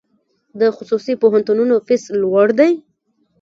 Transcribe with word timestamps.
د 0.59 0.61
خصوصي 0.75 1.13
پوهنتونونو 1.21 1.75
فیس 1.87 2.03
لوړ 2.21 2.47
دی؟ 2.59 2.71